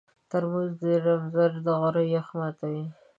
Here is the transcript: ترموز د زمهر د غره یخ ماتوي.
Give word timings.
ترموز 0.29 0.69
د 0.81 0.83
زمهر 1.05 1.51
د 1.65 1.67
غره 1.81 2.03
یخ 2.15 2.27
ماتوي. 2.39 2.85